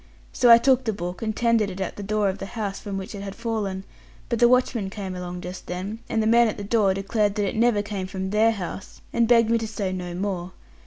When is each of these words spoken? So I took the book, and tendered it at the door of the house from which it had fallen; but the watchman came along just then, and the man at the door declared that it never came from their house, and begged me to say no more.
So 0.33 0.49
I 0.49 0.57
took 0.57 0.85
the 0.85 0.93
book, 0.93 1.21
and 1.21 1.35
tendered 1.35 1.69
it 1.69 1.79
at 1.79 1.95
the 1.95 2.01
door 2.01 2.27
of 2.27 2.39
the 2.39 2.47
house 2.57 2.79
from 2.79 2.97
which 2.97 3.13
it 3.13 3.21
had 3.21 3.35
fallen; 3.35 3.83
but 4.29 4.39
the 4.39 4.47
watchman 4.47 4.89
came 4.89 5.13
along 5.15 5.41
just 5.41 5.67
then, 5.67 5.99
and 6.09 6.23
the 6.23 6.25
man 6.25 6.47
at 6.47 6.57
the 6.57 6.63
door 6.63 6.95
declared 6.95 7.35
that 7.35 7.47
it 7.47 7.55
never 7.55 7.83
came 7.83 8.07
from 8.07 8.31
their 8.31 8.49
house, 8.53 9.01
and 9.13 9.27
begged 9.27 9.51
me 9.51 9.59
to 9.59 9.67
say 9.67 9.91
no 9.91 10.15
more. 10.15 10.53